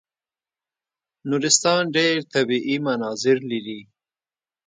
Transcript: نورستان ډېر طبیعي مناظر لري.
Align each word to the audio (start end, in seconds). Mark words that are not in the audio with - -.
نورستان 1.29 1.81
ډېر 1.95 2.17
طبیعي 2.33 2.77
مناظر 2.85 3.37
لري. 3.51 3.79